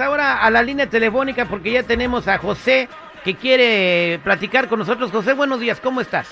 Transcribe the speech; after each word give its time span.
Ahora 0.00 0.44
a 0.44 0.50
la 0.50 0.62
línea 0.62 0.88
telefónica 0.88 1.46
porque 1.46 1.72
ya 1.72 1.82
tenemos 1.82 2.28
a 2.28 2.38
José 2.38 2.88
que 3.24 3.34
quiere 3.34 4.18
platicar 4.22 4.68
con 4.68 4.78
nosotros. 4.78 5.10
José, 5.10 5.32
buenos 5.32 5.60
días, 5.60 5.80
¿cómo 5.80 6.00
estás? 6.00 6.28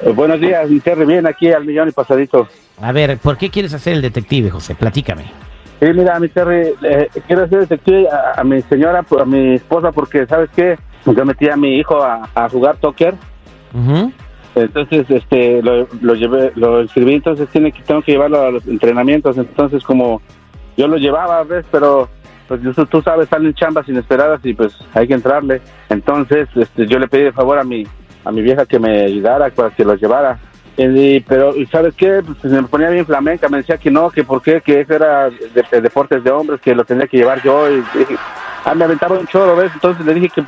Eh, 0.00 0.10
buenos 0.10 0.40
días, 0.40 0.68
mi 0.68 0.80
Terry, 0.80 1.04
bien 1.04 1.26
aquí 1.26 1.52
al 1.52 1.64
millón 1.64 1.88
y 1.88 1.92
pasadito. 1.92 2.48
A 2.80 2.92
ver, 2.92 3.18
¿por 3.18 3.36
qué 3.36 3.50
quieres 3.50 3.74
hacer 3.74 3.92
el 3.94 4.02
detective, 4.02 4.50
José? 4.50 4.74
Platícame. 4.74 5.24
Sí, 5.80 5.86
mira, 5.94 6.18
mi 6.18 6.28
Terry, 6.28 6.74
eh, 6.82 7.08
quiero 7.26 7.44
hacer 7.44 7.60
detective 7.60 8.08
a, 8.08 8.40
a 8.40 8.44
mi 8.44 8.62
señora, 8.62 9.04
a 9.20 9.24
mi 9.24 9.54
esposa, 9.54 9.92
porque, 9.92 10.26
¿sabes 10.26 10.48
qué? 10.54 10.78
Yo 11.04 11.24
metí 11.24 11.48
a 11.48 11.56
mi 11.56 11.76
hijo 11.76 12.02
a, 12.02 12.28
a 12.34 12.48
jugar 12.48 12.76
soccer, 12.80 13.14
entonces 14.54 15.10
este 15.10 15.60
lo, 15.62 15.88
lo 16.00 16.14
llevé, 16.14 16.52
lo 16.54 16.82
inscribí, 16.82 17.14
entonces 17.14 17.48
tiene 17.48 17.72
que, 17.72 17.82
tengo 17.82 18.02
que 18.02 18.12
llevarlo 18.12 18.40
a 18.40 18.50
los 18.52 18.66
entrenamientos, 18.68 19.36
entonces 19.36 19.82
como 19.82 20.22
yo 20.76 20.88
lo 20.88 20.96
llevaba, 20.96 21.42
¿ves? 21.44 21.64
Pero 21.70 22.08
pues 22.48 22.60
tú, 22.90 23.02
sabes, 23.02 23.28
salen 23.28 23.54
chambas 23.54 23.88
inesperadas 23.88 24.40
y 24.44 24.54
pues 24.54 24.76
hay 24.94 25.08
que 25.08 25.14
entrarle. 25.14 25.60
Entonces 25.88 26.48
este, 26.54 26.86
yo 26.86 26.98
le 26.98 27.08
pedí 27.08 27.24
de 27.24 27.32
favor 27.32 27.58
a 27.58 27.64
mi, 27.64 27.86
a 28.24 28.32
mi 28.32 28.42
vieja 28.42 28.66
que 28.66 28.78
me 28.78 29.04
ayudara 29.04 29.50
para 29.50 29.70
que 29.70 29.84
lo 29.84 29.94
llevara. 29.94 30.38
Y, 30.76 31.20
pero, 31.20 31.54
¿y 31.54 31.66
¿sabes 31.66 31.94
qué? 31.94 32.22
Pues 32.24 32.52
me 32.52 32.62
ponía 32.64 32.88
bien 32.88 33.04
flamenca, 33.04 33.48
me 33.48 33.58
decía 33.58 33.76
que 33.76 33.90
no, 33.90 34.10
que 34.10 34.24
por 34.24 34.40
qué, 34.42 34.60
que 34.62 34.80
eso 34.80 34.94
era 34.94 35.28
de, 35.28 35.64
de 35.70 35.80
deportes 35.80 36.24
de 36.24 36.30
hombres, 36.30 36.60
que 36.60 36.74
lo 36.74 36.84
tenía 36.84 37.06
que 37.06 37.18
llevar 37.18 37.42
yo. 37.42 37.70
Y, 37.70 37.76
dije, 37.94 38.16
ah, 38.64 38.74
me 38.74 38.84
aventaba 38.84 39.18
un 39.18 39.26
choro, 39.26 39.54
¿ves? 39.54 39.70
Entonces 39.74 40.04
le 40.04 40.14
dije 40.14 40.30
que, 40.30 40.44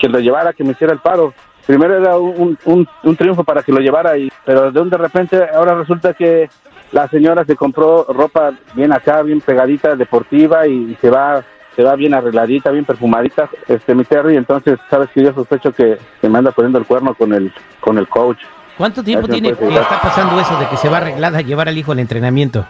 que 0.00 0.08
lo 0.08 0.18
llevara, 0.18 0.52
que 0.52 0.64
me 0.64 0.72
hiciera 0.72 0.92
el 0.92 0.98
paro. 0.98 1.32
Primero 1.66 1.96
era 1.96 2.18
un, 2.18 2.58
un, 2.64 2.88
un 3.04 3.16
triunfo 3.16 3.44
para 3.44 3.62
que 3.62 3.70
lo 3.70 3.78
llevara, 3.78 4.18
y, 4.18 4.32
pero 4.44 4.72
de 4.72 4.80
un 4.80 4.90
de 4.90 4.98
repente 4.98 5.40
ahora 5.54 5.76
resulta 5.76 6.12
que 6.12 6.50
la 6.92 7.08
señora 7.08 7.44
se 7.44 7.56
compró 7.56 8.04
ropa 8.08 8.52
bien 8.74 8.92
acá, 8.92 9.22
bien 9.22 9.40
pegadita, 9.40 9.96
deportiva, 9.96 10.66
y 10.66 10.96
se 11.00 11.10
va 11.10 11.42
se 11.74 11.82
va 11.82 11.96
bien 11.96 12.12
arregladita, 12.12 12.70
bien 12.70 12.84
perfumadita, 12.84 13.48
este 13.66 13.94
mi 13.94 14.04
Terry, 14.04 14.36
entonces 14.36 14.78
sabes 14.90 15.08
que 15.08 15.22
yo 15.22 15.32
sospecho 15.32 15.72
que, 15.72 15.96
que 16.20 16.28
me 16.28 16.36
anda 16.36 16.52
poniendo 16.52 16.78
el 16.78 16.84
cuerno 16.84 17.14
con 17.14 17.32
el 17.32 17.50
con 17.80 17.96
el 17.96 18.06
coach. 18.08 18.38
¿Cuánto 18.76 19.02
tiempo 19.02 19.26
tiene 19.26 19.54
pues, 19.54 19.70
que 19.70 19.80
está 19.80 20.00
pasando 20.00 20.38
eso 20.38 20.58
de 20.58 20.68
que 20.68 20.76
se 20.76 20.88
va 20.88 20.98
arreglada 20.98 21.38
a 21.38 21.42
llevar 21.42 21.68
al 21.68 21.78
hijo 21.78 21.92
al 21.92 21.98
entrenamiento? 21.98 22.66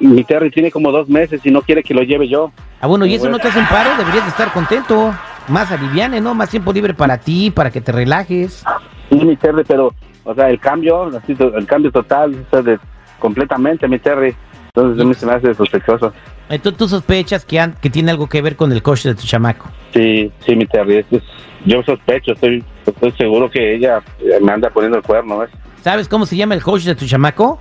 Mi 0.00 0.24
Terry 0.24 0.50
tiene 0.50 0.70
como 0.70 0.90
dos 0.90 1.08
meses 1.08 1.44
y 1.44 1.50
no 1.50 1.62
quiere 1.62 1.82
que 1.82 1.92
lo 1.92 2.02
lleve 2.02 2.28
yo. 2.28 2.52
Ah, 2.80 2.86
bueno, 2.86 3.04
¿y 3.04 3.14
eso 3.14 3.28
no 3.28 3.38
te 3.38 3.48
hace 3.48 3.58
un 3.58 3.66
paro? 3.66 3.90
Deberías 3.98 4.24
de 4.24 4.30
estar 4.30 4.52
contento. 4.52 5.14
Más 5.48 5.70
aliviane, 5.70 6.20
¿no? 6.20 6.34
Más 6.34 6.50
tiempo 6.50 6.72
libre 6.72 6.92
para 6.92 7.18
ti, 7.18 7.50
para 7.50 7.70
que 7.70 7.80
te 7.80 7.92
relajes. 7.92 8.64
Sí, 9.08 9.16
mi 9.16 9.36
Terry, 9.36 9.64
pero, 9.64 9.94
o 10.24 10.34
sea, 10.34 10.50
el 10.50 10.58
cambio, 10.58 11.10
el 11.28 11.66
cambio 11.66 11.92
total, 11.92 12.34
o 12.34 12.50
sea, 12.50 12.62
de, 12.62 12.78
completamente, 13.18 13.88
mi 13.88 13.98
Terry. 13.98 14.34
Entonces, 14.66 15.02
a 15.02 15.04
mí 15.08 15.14
se 15.14 15.26
me 15.26 15.32
hace 15.32 15.54
sospechoso. 15.54 16.12
Entonces 16.48 16.78
tú 16.78 16.86
sospechas 16.88 17.44
que, 17.44 17.58
han- 17.58 17.74
que 17.80 17.90
tiene 17.90 18.10
algo 18.10 18.28
que 18.28 18.40
ver 18.42 18.56
con 18.56 18.70
el 18.72 18.82
coach 18.82 19.04
de 19.04 19.14
tu 19.14 19.22
chamaco. 19.26 19.68
Sí, 19.92 20.30
sí, 20.44 20.54
mi 20.54 20.66
Terry, 20.66 20.98
es- 21.10 21.22
yo 21.64 21.82
sospecho, 21.82 22.32
estoy, 22.32 22.62
estoy 22.84 23.12
seguro 23.12 23.50
que 23.50 23.74
ella 23.74 24.00
me 24.42 24.52
anda 24.52 24.70
poniendo 24.70 24.98
el 24.98 25.02
cuerno, 25.02 25.38
¿ves? 25.38 25.50
¿Sabes 25.82 26.08
cómo 26.08 26.26
se 26.26 26.36
llama 26.36 26.54
el 26.54 26.62
coach 26.62 26.82
de 26.84 26.94
tu 26.94 27.06
chamaco? 27.06 27.58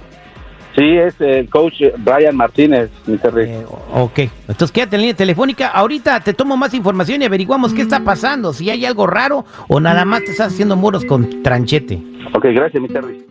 Sí, 0.76 0.98
es 0.98 1.16
el 1.22 1.50
coach 1.50 1.82
Brian 2.00 2.36
Martínez, 2.36 2.90
mi. 3.06 3.16
Eh, 3.16 3.66
ok, 3.94 4.20
entonces 4.48 4.72
quédate 4.72 4.98
en 4.98 5.04
línea 5.04 5.16
telefónica. 5.16 5.68
Ahorita 5.70 6.20
te 6.20 6.34
tomo 6.34 6.58
más 6.58 6.74
información 6.74 7.22
y 7.22 7.26
averiguamos 7.26 7.74
qué 7.74 7.82
está 7.82 8.02
pasando, 8.02 8.52
si 8.52 8.70
hay 8.70 8.86
algo 8.86 9.08
raro 9.08 9.46
o 9.70 9.80
nada 9.80 10.04
más 10.04 10.24
te 10.24 10.32
estás 10.32 10.54
haciendo 10.54 10.76
muros 10.76 11.06
con 11.06 11.42
tranchete. 11.44 12.02
Ok, 12.34 12.46
gracias, 12.54 12.82
mi 12.82 12.90
Terry. 12.90 13.26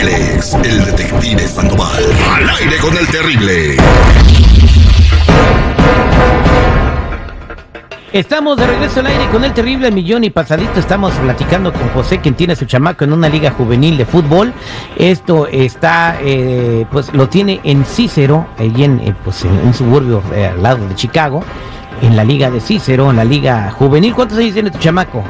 Él 0.00 0.08
es 0.08 0.54
el 0.54 0.84
detective 0.84 1.42
Sandoval. 1.42 2.04
Al 2.34 2.50
aire 2.50 2.76
con 2.80 2.96
el 2.96 3.06
terrible. 3.08 3.76
Estamos 8.16 8.56
de 8.56 8.66
regreso 8.66 9.00
al 9.00 9.08
aire 9.08 9.26
con 9.30 9.44
el 9.44 9.52
terrible 9.52 9.90
millón 9.90 10.24
y 10.24 10.30
pasadito. 10.30 10.80
Estamos 10.80 11.12
platicando 11.16 11.70
con 11.70 11.86
José, 11.90 12.18
quien 12.18 12.34
tiene 12.34 12.56
su 12.56 12.64
chamaco 12.64 13.04
en 13.04 13.12
una 13.12 13.28
liga 13.28 13.50
juvenil 13.50 13.98
de 13.98 14.06
fútbol. 14.06 14.54
Esto 14.96 15.46
está, 15.46 16.16
eh, 16.22 16.86
pues 16.90 17.12
lo 17.12 17.28
tiene 17.28 17.60
en 17.62 17.84
Cícero, 17.84 18.46
allí 18.56 18.84
en, 18.84 19.00
eh, 19.00 19.14
pues, 19.22 19.44
en 19.44 19.50
un 19.58 19.74
suburbio 19.74 20.22
eh, 20.34 20.46
al 20.46 20.62
lado 20.62 20.88
de 20.88 20.94
Chicago, 20.94 21.44
en 22.00 22.16
la 22.16 22.24
liga 22.24 22.50
de 22.50 22.60
Cícero, 22.60 23.10
en 23.10 23.16
la 23.16 23.24
liga 23.24 23.70
juvenil. 23.72 24.14
¿Cuántos 24.14 24.38
años 24.38 24.54
tiene 24.54 24.70
tu 24.70 24.78
chamaco? 24.78 25.22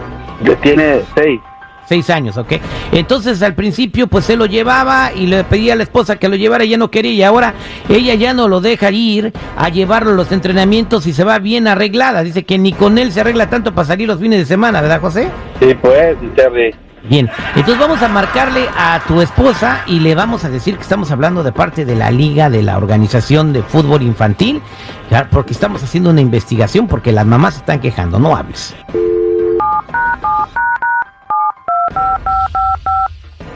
Tiene 0.63 1.01
seis. 1.17 1.41
Seis 1.89 2.11
años, 2.11 2.37
¿ok? 2.37 2.55
Entonces 2.93 3.43
al 3.43 3.55
principio 3.55 4.09
pues 4.09 4.25
se 4.25 4.37
lo 4.37 4.47
llevaba 4.47 5.13
y 5.15 5.27
le 5.27 5.45
pedía 5.45 5.75
a 5.75 5.77
la 5.77 5.85
esposa 5.85 6.17
que 6.17 6.29
lo 6.29 6.37
llevara 6.37 6.65
y 6.65 6.69
ella 6.69 6.79
no 6.79 6.91
quería 6.91 7.13
y 7.13 7.23
ahora 7.23 7.55
ella 7.89 8.15
ya 8.15 8.35
no 8.35 8.49
lo 8.49 8.61
deja 8.61 8.91
ir 8.91 9.33
a 9.57 9.69
llevarlo 9.69 10.11
a 10.11 10.15
los 10.15 10.33
entrenamientos 10.33 11.07
y 11.07 11.13
se 11.13 11.25
va 11.25 11.39
bien 11.39 11.69
arreglada. 11.69 12.23
Dice 12.23 12.45
que 12.45 12.59
ni 12.59 12.73
con 12.73 12.99
él 12.99 13.13
se 13.13 13.21
arregla 13.21 13.49
tanto 13.49 13.73
para 13.73 13.87
salir 13.87 14.09
los 14.09 14.21
fines 14.21 14.41
de 14.41 14.47
semana, 14.47 14.81
¿verdad 14.81 15.01
José? 15.01 15.29
Sí, 15.61 15.75
pues, 15.81 16.17
Terry. 16.35 16.75
Bien, 17.09 17.31
entonces 17.55 17.79
vamos 17.79 18.03
a 18.03 18.09
marcarle 18.09 18.67
a 18.77 19.01
tu 19.07 19.21
esposa 19.21 19.83
y 19.87 20.01
le 20.01 20.17
vamos 20.17 20.45
a 20.45 20.51
decir 20.51 20.75
que 20.75 20.83
estamos 20.83 21.13
hablando 21.13 21.45
de 21.45 21.53
parte 21.53 21.85
de 21.85 21.95
la 21.95 22.11
liga, 22.11 22.51
de 22.51 22.65
la 22.65 22.77
organización 22.77 23.53
de 23.53 23.63
fútbol 23.63 24.03
infantil, 24.03 24.61
ya, 25.09 25.29
porque 25.31 25.53
estamos 25.53 25.85
haciendo 25.85 26.11
una 26.11 26.21
investigación 26.21 26.89
porque 26.89 27.13
las 27.13 27.25
mamás 27.25 27.55
se 27.55 27.61
están 27.61 27.81
quejando, 27.81 28.19
no 28.19 28.35
hables. 28.35 28.75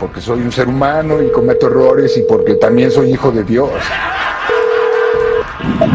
Porque 0.00 0.20
soy 0.20 0.40
un 0.40 0.50
ser 0.50 0.66
humano 0.68 1.22
y 1.22 1.30
cometo 1.30 1.66
errores 1.66 2.16
y 2.16 2.22
porque 2.22 2.54
también 2.54 2.90
soy 2.90 3.12
hijo 3.12 3.30
de 3.30 3.44
Dios. 3.44 3.68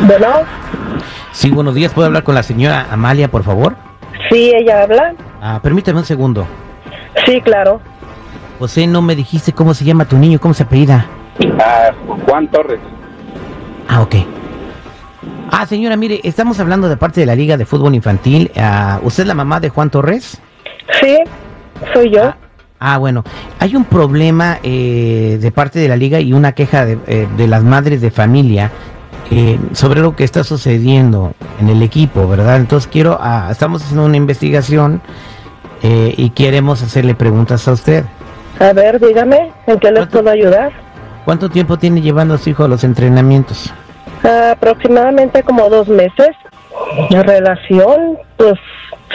Bueno, 0.07 0.43
Sí, 1.31 1.49
buenos 1.51 1.73
días, 1.75 1.91
¿puedo 1.93 2.05
hablar 2.05 2.23
con 2.23 2.33
la 2.35 2.43
señora 2.43 2.87
Amalia, 2.91 3.27
por 3.29 3.43
favor? 3.43 3.75
sí, 4.29 4.51
ella 4.55 4.83
habla. 4.83 5.13
Ah, 5.41 5.59
permítame 5.61 5.99
un 5.99 6.05
segundo. 6.05 6.47
Sí, 7.25 7.41
claro. 7.41 7.81
José, 8.59 8.87
no 8.87 9.01
me 9.01 9.15
dijiste 9.15 9.51
cómo 9.51 9.73
se 9.73 9.83
llama 9.83 10.05
tu 10.05 10.17
niño, 10.17 10.39
cómo 10.39 10.53
se 10.53 10.63
apellida. 10.63 11.05
Ah, 11.59 11.91
Juan 12.25 12.47
Torres. 12.49 12.79
Ah, 13.89 14.01
ok. 14.01 14.15
Ah, 15.51 15.65
señora, 15.65 15.97
mire, 15.97 16.21
estamos 16.23 16.59
hablando 16.59 16.87
de 16.87 16.95
parte 16.97 17.19
de 17.19 17.25
la 17.25 17.35
Liga 17.35 17.57
de 17.57 17.65
Fútbol 17.65 17.93
Infantil. 17.95 18.51
Ah, 18.57 18.99
¿Usted 19.03 19.23
es 19.23 19.27
la 19.27 19.33
mamá 19.35 19.59
de 19.59 19.69
Juan 19.69 19.89
Torres? 19.89 20.41
Sí, 21.01 21.17
soy 21.93 22.11
yo. 22.11 22.23
Ah, 22.23 22.37
ah, 22.79 22.97
bueno, 22.97 23.23
hay 23.59 23.75
un 23.75 23.85
problema 23.85 24.59
eh, 24.63 25.37
de 25.41 25.51
parte 25.51 25.79
de 25.79 25.87
la 25.87 25.95
Liga 25.95 26.19
y 26.19 26.33
una 26.33 26.53
queja 26.53 26.85
de, 26.85 26.97
eh, 27.07 27.27
de 27.35 27.47
las 27.47 27.63
madres 27.63 28.01
de 28.01 28.11
familia 28.11 28.71
eh, 29.31 29.59
sobre 29.73 30.01
lo 30.01 30.15
que 30.15 30.23
está 30.23 30.43
sucediendo 30.43 31.33
en 31.59 31.69
el 31.69 31.81
equipo, 31.81 32.27
¿verdad? 32.27 32.57
Entonces 32.57 32.87
quiero, 32.91 33.17
ah, 33.19 33.47
estamos 33.49 33.81
haciendo 33.81 34.05
una 34.05 34.17
investigación 34.17 35.01
eh, 35.81 36.13
y 36.15 36.29
queremos 36.29 36.83
hacerle 36.83 37.15
preguntas 37.15 37.67
a 37.67 37.73
usted. 37.73 38.05
A 38.59 38.71
ver, 38.73 38.99
dígame, 38.99 39.51
¿en 39.65 39.79
qué 39.79 39.91
les 39.91 40.05
puedo 40.07 40.29
ayudar? 40.29 40.71
¿Cuánto 41.25 41.49
tiempo 41.49 41.77
tiene 41.77 42.01
llevando 42.01 42.35
a 42.35 42.37
su 42.37 42.51
hijo 42.51 42.63
a 42.63 42.67
los 42.67 42.83
entrenamientos? 42.83 43.73
aproximadamente 44.51 45.43
como 45.43 45.69
dos 45.69 45.87
meses. 45.87 46.31
La 47.11 47.21
relación, 47.21 48.17
pues 48.37 48.55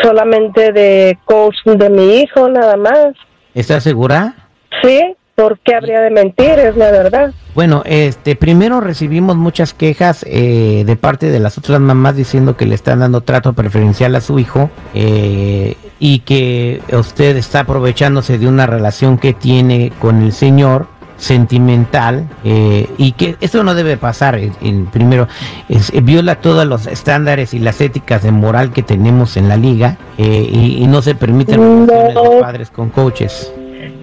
solamente 0.00 0.72
de 0.72 1.18
coach 1.24 1.56
de 1.64 1.90
mi 1.90 2.20
hijo, 2.20 2.48
nada 2.48 2.76
más. 2.76 3.14
¿Está 3.54 3.80
segura? 3.80 4.34
Sí, 4.82 5.16
¿por 5.34 5.58
qué 5.60 5.74
habría 5.74 6.00
de 6.00 6.10
mentir? 6.10 6.58
Es 6.58 6.76
la 6.76 6.90
verdad. 6.90 7.32
Bueno, 7.54 7.82
este, 7.84 8.36
primero 8.36 8.80
recibimos 8.80 9.36
muchas 9.36 9.74
quejas 9.74 10.24
eh, 10.28 10.84
de 10.86 10.96
parte 10.96 11.30
de 11.30 11.40
las 11.40 11.58
otras 11.58 11.80
mamás 11.80 12.14
diciendo 12.14 12.56
que 12.56 12.66
le 12.66 12.74
están 12.74 13.00
dando 13.00 13.22
trato 13.22 13.52
preferencial 13.54 14.14
a 14.14 14.20
su 14.20 14.38
hijo 14.38 14.70
eh, 14.94 15.76
y 15.98 16.20
que 16.20 16.80
usted 16.92 17.36
está 17.36 17.60
aprovechándose 17.60 18.38
de 18.38 18.46
una 18.46 18.66
relación 18.66 19.18
que 19.18 19.32
tiene 19.32 19.92
con 19.98 20.22
el 20.22 20.32
señor 20.32 20.86
sentimental 21.20 22.26
eh, 22.44 22.88
y 22.98 23.12
que 23.12 23.36
esto 23.40 23.62
no 23.62 23.74
debe 23.74 23.96
pasar 23.96 24.38
en- 24.38 24.86
primero 24.86 25.28
es- 25.68 25.92
eh, 25.94 26.00
viola 26.00 26.36
todos 26.36 26.66
los 26.66 26.86
estándares 26.86 27.54
y 27.54 27.58
las 27.58 27.80
éticas 27.80 28.22
de 28.22 28.32
moral 28.32 28.72
que 28.72 28.82
tenemos 28.82 29.36
en 29.36 29.48
la 29.48 29.56
liga 29.56 29.96
eh, 30.18 30.48
y, 30.50 30.82
y 30.82 30.86
no 30.86 31.02
se 31.02 31.14
permiten 31.14 31.60
No. 31.60 31.86
relaciones 31.86 32.30
de 32.34 32.40
padres 32.40 32.70
con 32.70 32.88
coaches 32.90 33.52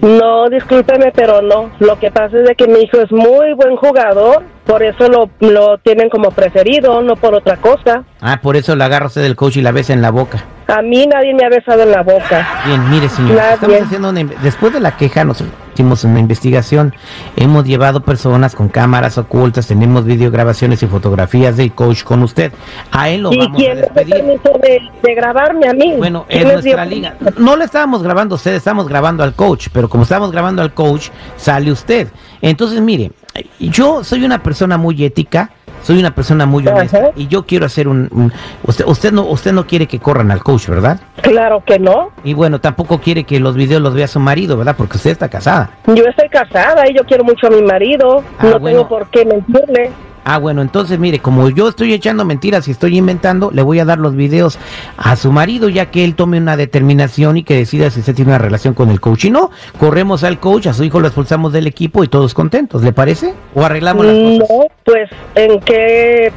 No, 0.00 0.48
discúlpeme, 0.48 1.10
pero 1.12 1.42
no. 1.42 1.70
Lo 1.80 1.98
que 1.98 2.10
pasa 2.12 2.36
es 2.38 2.46
de 2.48 2.54
que 2.54 2.68
mi 2.68 2.80
hijo 2.82 2.98
es 3.00 3.10
muy 3.10 3.52
buen 3.54 3.74
jugador, 3.76 4.42
por 4.64 4.82
eso 4.82 5.08
lo, 5.08 5.28
lo 5.40 5.78
tienen 5.78 6.08
como 6.08 6.30
preferido, 6.30 7.00
no 7.02 7.16
por 7.16 7.34
otra 7.34 7.56
cosa. 7.56 8.04
ah 8.20 8.38
por 8.40 8.56
eso 8.56 8.76
la 8.76 8.84
agarra 8.86 9.06
usted 9.06 9.22
del 9.22 9.34
coach 9.36 9.56
y 9.56 9.62
la 9.62 9.72
besa 9.72 9.92
en 9.92 10.02
la 10.02 10.10
boca 10.10 10.38
A 10.68 10.82
mí 10.82 11.06
nadie 11.06 11.32
me 11.34 11.44
ha 11.46 11.48
besado 11.48 11.82
en 11.82 11.90
la 11.92 12.02
boca. 12.02 12.46
Bien, 12.66 12.90
mire 12.90 13.08
señor, 13.08 13.36
Nadie. 13.36 13.54
estamos 13.54 13.80
haciendo 13.82 14.10
una, 14.10 14.22
después 14.42 14.72
de 14.72 14.80
la 14.80 14.96
queja 14.98 15.24
nosotros 15.24 15.54
hicimos 15.72 16.02
una 16.02 16.18
investigación, 16.18 16.92
hemos 17.36 17.64
llevado 17.64 18.00
personas 18.00 18.56
con 18.56 18.68
cámaras 18.68 19.16
ocultas, 19.16 19.68
tenemos 19.68 20.04
videograbaciones 20.04 20.82
y 20.82 20.86
fotografías 20.88 21.56
del 21.56 21.72
coach 21.72 22.02
con 22.02 22.22
usted. 22.24 22.52
A 22.90 23.08
él 23.10 23.22
lo 23.22 23.32
¿Y 23.32 23.38
vamos 23.38 23.54
a 23.54 23.56
quién 23.56 23.76
dio 23.76 23.82
despedir. 23.82 24.24
de, 24.60 24.80
de 25.04 25.14
grabarme 25.14 25.68
a 25.68 25.72
mí? 25.72 25.94
Bueno, 25.96 26.26
¿Quién 26.28 26.48
es 26.48 26.52
nuestra 26.54 26.84
liga. 26.84 27.14
No 27.36 27.56
le 27.56 27.64
estábamos 27.64 28.02
grabando 28.02 28.34
a 28.34 28.36
usted, 28.36 28.54
estamos 28.56 28.88
grabando 28.88 29.22
al 29.22 29.34
coach, 29.34 29.68
pero 29.72 29.88
como 29.88 30.02
estamos 30.02 30.32
grabando 30.32 30.62
al 30.62 30.74
coach, 30.74 31.10
sale 31.36 31.70
usted. 31.70 32.08
Entonces, 32.42 32.80
mire, 32.80 33.12
yo 33.60 34.02
soy 34.02 34.24
una 34.24 34.42
persona 34.42 34.76
muy 34.78 35.02
ética, 35.04 35.50
soy 35.82 35.98
una 35.98 36.10
persona 36.10 36.46
muy 36.46 36.66
honesta 36.66 36.98
Ajá. 36.98 37.08
y 37.16 37.26
yo 37.28 37.44
quiero 37.46 37.66
hacer 37.66 37.88
un, 37.88 38.08
un- 38.12 38.32
usted 38.64 38.84
usted 38.86 39.12
no 39.12 39.22
usted 39.24 39.52
no 39.52 39.66
quiere 39.66 39.86
que 39.86 39.98
corran 39.98 40.30
al 40.30 40.42
coach, 40.42 40.66
¿verdad? 40.68 41.00
Claro 41.22 41.62
que 41.64 41.78
no. 41.78 42.10
Y 42.24 42.34
bueno, 42.34 42.60
tampoco 42.60 42.98
quiere 43.00 43.24
que 43.24 43.40
los 43.40 43.54
videos 43.54 43.80
los 43.82 43.94
vea 43.94 44.06
su 44.08 44.20
marido, 44.20 44.56
¿verdad? 44.56 44.74
Porque 44.76 44.96
usted 44.96 45.10
está 45.10 45.28
casada. 45.28 45.70
Yo 45.86 46.04
estoy 46.04 46.28
casada 46.28 46.88
y 46.90 46.94
yo 46.94 47.04
quiero 47.04 47.24
mucho 47.24 47.46
a 47.46 47.50
mi 47.50 47.62
marido. 47.62 48.22
Ah, 48.38 48.44
no 48.46 48.58
bueno. 48.58 48.78
tengo 48.78 48.88
por 48.88 49.08
qué 49.10 49.24
mentirle. 49.24 49.90
Ah, 50.30 50.36
bueno, 50.36 50.60
entonces 50.60 50.98
mire, 50.98 51.20
como 51.20 51.48
yo 51.48 51.68
estoy 51.68 51.94
echando 51.94 52.22
mentiras 52.26 52.68
y 52.68 52.72
estoy 52.72 52.98
inventando, 52.98 53.50
le 53.50 53.62
voy 53.62 53.78
a 53.78 53.86
dar 53.86 53.98
los 53.98 54.14
videos 54.14 54.58
a 54.98 55.16
su 55.16 55.32
marido 55.32 55.70
ya 55.70 55.86
que 55.86 56.04
él 56.04 56.16
tome 56.16 56.36
una 56.36 56.54
determinación 56.54 57.38
y 57.38 57.44
que 57.44 57.56
decida 57.56 57.88
si 57.88 58.00
usted 58.00 58.14
tiene 58.14 58.32
una 58.32 58.38
relación 58.38 58.74
con 58.74 58.90
el 58.90 59.00
coach. 59.00 59.24
Y 59.24 59.30
no, 59.30 59.50
corremos 59.78 60.24
al 60.24 60.38
coach, 60.38 60.66
a 60.66 60.74
su 60.74 60.84
hijo 60.84 61.00
lo 61.00 61.06
expulsamos 61.06 61.54
del 61.54 61.66
equipo 61.66 62.04
y 62.04 62.08
todos 62.08 62.34
contentos, 62.34 62.82
¿le 62.82 62.92
parece? 62.92 63.32
¿O 63.54 63.64
arreglamos 63.64 64.04
las 64.04 64.14
cosas? 64.14 64.50
No, 64.50 64.66
pues, 64.84 65.10
¿en 65.34 65.60
qué? 65.60 66.30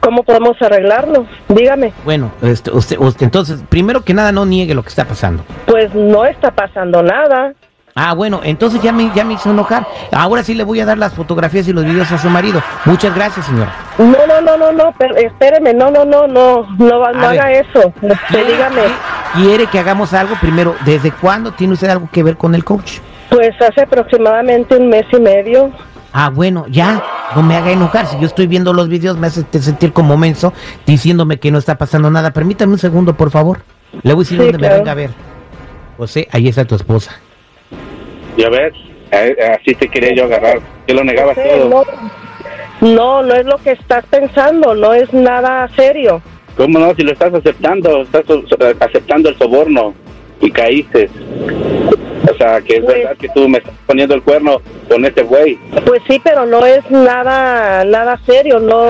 ¿Cómo 0.00 0.24
podemos 0.24 0.60
arreglarlo? 0.60 1.26
Dígame. 1.48 1.94
Bueno, 2.04 2.30
este, 2.42 2.70
usted, 2.70 2.98
usted, 2.98 3.24
entonces, 3.24 3.64
primero 3.66 4.04
que 4.04 4.12
nada, 4.12 4.30
no 4.30 4.44
niegue 4.44 4.74
lo 4.74 4.82
que 4.82 4.90
está 4.90 5.06
pasando. 5.06 5.42
Pues 5.64 5.94
no 5.94 6.26
está 6.26 6.50
pasando 6.50 7.02
nada. 7.02 7.54
Ah, 8.00 8.14
bueno, 8.14 8.40
entonces 8.44 8.80
ya 8.80 8.92
me, 8.92 9.10
ya 9.12 9.24
me 9.24 9.34
hizo 9.34 9.50
enojar. 9.50 9.84
Ahora 10.12 10.44
sí 10.44 10.54
le 10.54 10.62
voy 10.62 10.78
a 10.78 10.86
dar 10.86 10.96
las 10.98 11.14
fotografías 11.14 11.66
y 11.66 11.72
los 11.72 11.84
videos 11.84 12.12
a 12.12 12.18
su 12.18 12.30
marido. 12.30 12.62
Muchas 12.84 13.12
gracias, 13.12 13.46
señora. 13.46 13.74
No, 13.98 14.06
no, 14.28 14.40
no, 14.40 14.56
no, 14.56 14.70
no, 14.70 14.94
pero 14.96 15.16
espéreme, 15.16 15.74
no, 15.74 15.90
no, 15.90 16.04
no, 16.04 16.28
no, 16.28 16.64
no, 16.78 17.04
A 17.04 17.10
ver. 17.10 17.24
haga 17.40 17.52
eso. 17.54 17.92
Este, 18.00 18.44
dígame. 18.44 18.82
¿Quiere 19.34 19.66
que 19.66 19.80
hagamos 19.80 20.12
algo? 20.14 20.36
Primero, 20.40 20.76
¿desde 20.84 21.10
cuándo 21.10 21.50
tiene 21.50 21.72
usted 21.72 21.88
algo 21.90 22.08
que 22.12 22.22
ver 22.22 22.36
con 22.36 22.54
el 22.54 22.62
coach? 22.64 22.98
Pues 23.30 23.50
hace 23.60 23.82
aproximadamente 23.82 24.76
un 24.76 24.88
mes 24.88 25.04
y 25.12 25.18
medio. 25.20 25.72
Ah, 26.12 26.30
bueno, 26.30 26.66
ya, 26.68 27.02
no 27.34 27.42
me 27.42 27.56
haga 27.56 27.72
enojar. 27.72 28.06
Si 28.06 28.16
yo 28.20 28.26
estoy 28.26 28.46
viendo 28.46 28.72
los 28.72 28.88
videos, 28.88 29.18
me 29.18 29.26
hace 29.26 29.44
sentir 29.60 29.92
como 29.92 30.16
menso, 30.16 30.52
diciéndome 30.86 31.38
que 31.38 31.50
no 31.50 31.58
está 31.58 31.76
pasando 31.76 32.10
nada. 32.12 32.30
Permítame 32.30 32.72
un 32.74 32.78
segundo, 32.78 33.14
por 33.16 33.32
favor. 33.32 33.58
Le 34.02 34.14
voy 34.14 34.22
a 34.22 34.24
decir 34.24 34.38
Sí, 34.38 34.44
dónde 34.44 34.58
claro. 34.58 34.74
me 34.74 34.78
venga 34.78 34.92
a 34.92 34.94
ver. 34.94 35.10
José, 35.96 36.28
ahí 36.30 36.46
está 36.46 36.64
tu 36.64 36.76
esposa. 36.76 37.10
Ya 38.38 38.48
ves, 38.48 38.72
Eh, 39.10 39.34
así 39.58 39.74
te 39.74 39.88
quería 39.88 40.14
yo 40.14 40.24
agarrar. 40.24 40.60
Yo 40.86 40.94
lo 40.94 41.02
negaba 41.04 41.34
todo. 41.34 41.68
no, 41.70 41.84
no, 42.82 43.22
no 43.22 43.34
es 43.34 43.44
lo 43.46 43.56
que 43.58 43.70
estás 43.72 44.04
pensando, 44.06 44.74
no 44.74 44.92
es 44.94 45.10
nada 45.14 45.66
serio. 45.74 46.20
¿Cómo 46.58 46.78
no? 46.78 46.94
Si 46.94 47.02
lo 47.02 47.12
estás 47.12 47.32
aceptando, 47.32 48.02
estás 48.02 48.24
so- 48.26 48.42
aceptando 48.80 49.28
el 49.30 49.38
soborno 49.38 49.94
y 50.40 50.50
caíste. 50.50 51.08
O 52.30 52.34
sea, 52.36 52.60
que 52.60 52.76
es 52.76 52.84
Pues- 52.84 52.96
verdad 52.98 53.16
que 53.18 53.28
tú 53.30 53.48
me 53.48 53.58
estás 53.58 53.72
poniendo 53.86 54.14
el 54.14 54.22
cuerno 54.22 54.60
con 54.88 55.04
ese 55.06 55.22
güey. 55.22 55.56
Pues 55.86 56.02
sí, 56.06 56.20
pero 56.22 56.44
no 56.46 56.64
es 56.66 56.88
nada, 56.90 57.84
nada 57.86 58.20
serio, 58.26 58.60
no. 58.60 58.84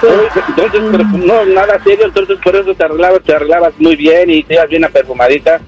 pues, 0.00 0.12
Entonces, 0.48 0.80
pero 0.90 1.04
no, 1.04 1.44
nada 1.46 1.78
serio, 1.84 2.06
entonces 2.06 2.36
por 2.42 2.56
eso 2.56 2.74
te 2.74 2.84
arreglabas, 2.84 3.22
te 3.22 3.34
arreglabas 3.34 3.72
muy 3.78 3.94
bien 3.96 4.30
y 4.30 4.42
te 4.42 4.54
ibas 4.54 4.68
bien 4.68 4.82
perfumadita. 4.92 5.60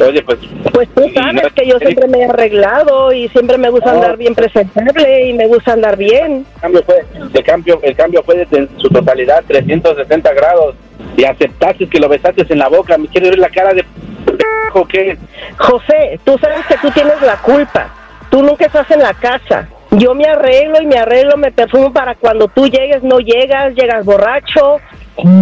Oye, 0.00 0.22
pues, 0.22 0.38
Pues 0.72 0.88
tú 0.94 1.02
sabes 1.14 1.44
es 1.44 1.52
que 1.52 1.66
yo 1.66 1.78
siempre 1.78 2.06
me 2.08 2.18
he 2.20 2.24
arreglado 2.26 3.12
y 3.12 3.28
siempre 3.28 3.58
me 3.58 3.68
gusta 3.70 3.90
No. 3.92 3.96
andar 3.96 4.16
bien 4.16 4.34
presentable 4.34 5.28
y 5.28 5.32
me 5.32 5.46
gusta 5.46 5.72
andar 5.72 5.96
bien. 5.96 6.46
el 6.54 6.60
cambio 6.60 6.82
fue, 6.84 7.04
el 7.34 7.44
cambio, 7.44 7.80
el 7.82 7.96
cambio 7.96 8.22
fue 8.22 8.36
de 8.46 8.68
su 8.78 8.88
totalidad, 8.88 9.42
360 9.46 10.32
grados. 10.34 10.74
Y 11.16 11.24
aceptaste 11.24 11.88
que 11.88 11.98
lo 11.98 12.08
besaste 12.08 12.46
en 12.48 12.58
la 12.58 12.68
boca. 12.68 12.96
¿Me 12.96 13.08
quieres 13.08 13.30
ver 13.30 13.38
la 13.40 13.48
cara 13.48 13.74
de 13.74 13.82
p***o 13.82 14.86
qué? 14.86 15.16
José, 15.56 16.20
tú 16.24 16.38
sabes 16.38 16.64
que 16.66 16.76
tú 16.76 16.90
tienes 16.92 17.20
la 17.22 17.36
culpa. 17.36 17.92
Tú 18.30 18.42
nunca 18.42 18.66
estás 18.66 18.88
en 18.90 19.00
la 19.00 19.14
casa. 19.14 19.68
Yo 19.92 20.14
me 20.14 20.26
arreglo 20.26 20.80
y 20.82 20.86
me 20.86 20.96
arreglo, 20.98 21.36
me 21.36 21.50
perfumo 21.50 21.92
para 21.92 22.14
cuando 22.14 22.46
tú 22.48 22.66
llegues, 22.68 23.02
no 23.02 23.18
llegas, 23.18 23.74
llegas 23.74 24.04
borracho. 24.04 24.78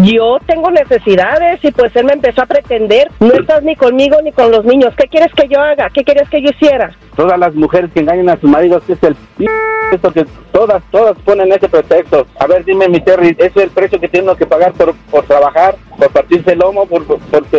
Yo 0.03 0.39
tengo 0.47 0.71
necesidades 0.71 1.63
y 1.63 1.71
pues 1.71 1.95
él 1.97 2.05
me 2.07 2.15
empezó 2.15 2.43
a 2.43 2.47
pretender. 2.47 3.11
No 3.21 3.33
estás 3.35 3.63
ni 3.63 3.77
conmigo 3.77 4.17
ni 4.23 4.33
con 4.33 4.51
los 4.51 4.65
niños. 4.65 4.95
¿Qué 4.97 5.07
quieres 5.09 5.33
que 5.35 5.49
yo 5.49 5.61
haga? 5.61 5.91
¿Qué 5.91 6.03
quieres 6.03 6.29
que 6.31 6.41
yo 6.41 6.49
hiciera? 6.51 6.97
Todas 7.15 7.39
las 7.39 7.55
mujeres 7.55 7.91
que 7.93 8.01
engañan 8.01 8.29
a 8.31 8.41
sus 8.41 8.49
maridos, 8.51 8.83
es 8.89 9.03
el 9.03 9.15
p 9.37 9.47
esto 9.93 10.13
que 10.13 10.27
todas, 10.51 10.83
todas 10.91 11.17
ponen 11.25 11.53
ese 11.53 11.69
pretexto. 11.69 12.27
A 12.41 12.47
ver, 12.47 12.65
dime, 12.65 12.89
mi 12.89 13.01
Terry, 13.01 13.29
¿ese 13.39 13.47
es 13.47 13.57
el 13.57 13.71
precio 13.71 14.01
que 14.01 14.09
tiene 14.09 14.25
uno 14.25 14.37
que 14.37 14.45
pagar 14.47 14.73
por, 14.73 14.95
por 15.11 15.25
trabajar, 15.25 15.77
por 15.97 16.11
partirse 16.11 16.53
el 16.53 16.59
lomo, 16.59 16.87
por, 16.87 17.05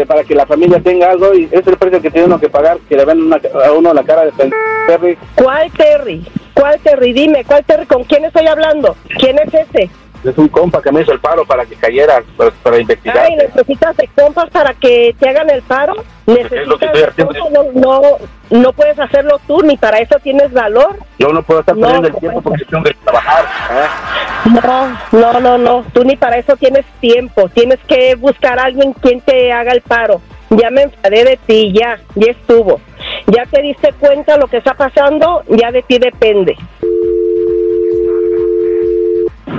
para 0.07 0.23
que 0.25 0.35
la 0.35 0.45
familia 0.45 0.79
tenga 0.81 1.11
algo? 1.11 1.33
Y 1.33 1.45
ese 1.45 1.59
es 1.59 1.67
el 1.67 1.77
precio 1.77 2.01
que 2.01 2.11
tiene 2.11 2.27
uno 2.27 2.39
que 2.39 2.49
pagar, 2.49 2.77
que 2.89 2.97
le 2.97 3.05
ven 3.05 3.21
una- 3.21 3.39
a 3.65 3.71
uno 3.71 3.93
la 3.93 4.03
cara 4.03 4.25
de 4.25 4.31
p 4.33 4.49
Terry. 4.87 5.17
¿Cuál 5.35 5.71
Terry? 5.71 6.25
¿Cuál 6.53 6.79
Terry? 6.81 7.13
Dime, 7.13 7.43
¿cuál 7.45 7.63
Terry? 7.63 7.85
¿Con 7.85 8.03
quién 8.03 8.25
estoy 8.25 8.47
hablando? 8.47 8.95
¿Quién 9.19 9.37
es 9.39 9.53
ese? 9.53 9.89
Es 10.23 10.37
un 10.37 10.47
compa 10.49 10.81
que 10.81 10.91
me 10.91 11.01
hizo 11.01 11.11
el 11.13 11.19
paro 11.19 11.45
para 11.45 11.65
que 11.65 11.75
cayeras, 11.75 12.23
para, 12.35 12.51
para 12.51 12.79
investigar. 12.79 13.17
Ay, 13.29 13.35
necesitas 13.35 13.95
de 13.97 14.09
compas 14.15 14.49
para 14.49 14.73
que 14.73 15.15
te 15.19 15.29
hagan 15.29 15.49
el 15.49 15.61
paro. 15.61 15.93
Pues 16.25 16.51
Necesitas 16.51 16.93
de 17.15 17.23
compas, 17.23 17.51
no, 17.51 17.63
no, 17.73 18.01
no 18.49 18.73
puedes 18.73 18.99
hacerlo 18.99 19.39
tú, 19.47 19.61
ni 19.61 19.77
para 19.77 19.99
eso 19.99 20.17
tienes 20.21 20.51
valor. 20.51 20.97
Yo 21.19 21.29
no 21.29 21.41
puedo 21.43 21.59
estar 21.61 21.75
No, 21.77 21.81
perdiendo 21.87 22.07
el 22.07 22.13
compa. 22.13 22.19
tiempo 22.29 22.41
porque 22.41 22.65
tengo 22.65 22.83
que 22.83 22.93
trabajar. 22.95 23.45
¿eh? 23.71 24.49
No, 24.63 24.97
no, 25.19 25.39
no, 25.39 25.57
no. 25.57 25.85
Tú 25.93 26.03
ni 26.03 26.15
para 26.15 26.37
eso 26.37 26.55
tienes 26.57 26.85
tiempo. 26.99 27.49
Tienes 27.49 27.79
que 27.87 28.15
buscar 28.15 28.59
a 28.59 28.65
alguien 28.65 28.93
quien 28.93 29.21
te 29.21 29.51
haga 29.51 29.71
el 29.71 29.81
paro. 29.81 30.21
Ya 30.49 30.69
me 30.71 30.83
enfadé 30.83 31.25
de 31.25 31.37
ti, 31.45 31.73
ya, 31.73 31.99
ya 32.15 32.31
estuvo. 32.31 32.79
Ya 33.27 33.45
te 33.45 33.61
diste 33.61 33.93
cuenta 33.99 34.37
lo 34.37 34.47
que 34.47 34.57
está 34.57 34.73
pasando, 34.73 35.43
ya 35.49 35.71
de 35.71 35.81
ti 35.83 35.99
depende. 35.99 36.55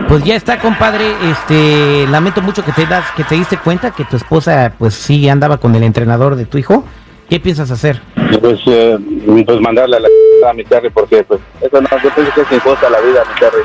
Pues 0.09 0.25
ya 0.25 0.37
está, 0.37 0.59
compadre. 0.59 1.15
Este, 1.31 2.07
lamento 2.09 2.43
mucho 2.43 2.65
que 2.65 2.73
te 2.73 2.87
das, 2.87 3.05
que 3.17 3.25
te 3.25 3.35
diste 3.35 3.57
cuenta 3.59 3.91
que 3.91 4.05
tu 4.05 4.17
esposa, 4.17 4.73
pues 4.79 4.95
sí 4.95 5.29
andaba 5.29 5.59
con 5.59 5.75
el 5.75 5.83
entrenador 5.83 6.37
de 6.37 6.47
tu 6.47 6.59
hijo. 6.59 6.85
¿Qué 7.29 7.41
piensas 7.41 7.71
hacer? 7.71 8.01
Pues, 8.41 8.61
eh, 8.67 8.99
pues 9.45 9.61
mandarle 9.61 9.97
a 9.97 10.01
la 10.01 10.09
a 10.49 10.53
mi 10.53 10.65
Terry 10.65 10.89
porque 10.89 11.25
pues 11.25 11.41
eso 11.61 11.81
no, 11.81 11.89
yo 12.03 12.11
pienso 12.15 12.33
que 12.33 12.41
es 12.41 12.53
injusta 12.53 12.89
la 12.89 13.01
vida, 13.01 13.23
mi 13.29 13.41
Terry. 13.41 13.63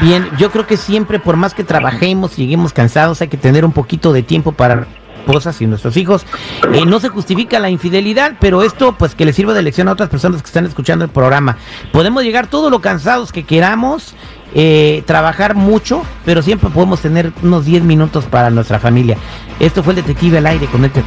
Bien, 0.00 0.28
yo 0.38 0.50
creo 0.50 0.66
que 0.66 0.76
siempre, 0.76 1.18
por 1.18 1.36
más 1.36 1.54
que 1.54 1.64
trabajemos 1.64 2.38
y 2.38 2.42
lleguemos 2.42 2.72
cansados, 2.72 3.22
hay 3.22 3.28
que 3.28 3.36
tener 3.38 3.64
un 3.64 3.72
poquito 3.72 4.12
de 4.12 4.22
tiempo 4.22 4.52
para 4.52 4.86
esposas 5.26 5.60
y 5.60 5.66
nuestros 5.66 5.96
hijos. 5.96 6.24
Eh, 6.72 6.84
no 6.86 7.00
se 7.00 7.08
justifica 7.08 7.58
la 7.58 7.68
infidelidad, 7.68 8.34
pero 8.40 8.62
esto 8.62 8.92
pues 8.92 9.14
que 9.14 9.24
le 9.24 9.32
sirva 9.32 9.54
de 9.54 9.62
lección 9.62 9.88
a 9.88 9.92
otras 9.92 10.08
personas 10.08 10.42
que 10.42 10.46
están 10.46 10.66
escuchando 10.66 11.04
el 11.04 11.10
programa. 11.10 11.56
Podemos 11.92 12.22
llegar 12.22 12.46
todo 12.46 12.70
lo 12.70 12.80
cansados 12.80 13.32
que 13.32 13.44
queramos, 13.44 14.14
eh, 14.58 15.02
trabajar 15.04 15.54
mucho, 15.54 16.02
pero 16.24 16.40
siempre 16.40 16.70
podemos 16.70 17.02
tener 17.02 17.30
unos 17.42 17.66
10 17.66 17.82
minutos 17.82 18.24
para 18.24 18.48
nuestra 18.48 18.78
familia. 18.78 19.18
Esto 19.60 19.82
fue 19.82 19.92
el 19.92 19.96
Detective 19.96 20.38
al 20.38 20.46
Aire 20.46 20.66
con 20.66 20.82
este 20.82 21.04